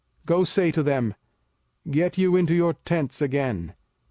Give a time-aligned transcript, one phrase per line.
[0.25, 1.15] 05:005:030 Go say to them,
[1.91, 3.75] Get you into your tents again.